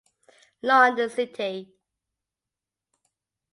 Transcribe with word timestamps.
London 0.65 1.11
City 1.11 1.69